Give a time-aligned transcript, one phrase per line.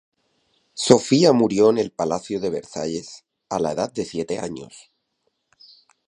[0.87, 4.91] Sofía murió en el Palacio de Versalles, a la edad de siete años.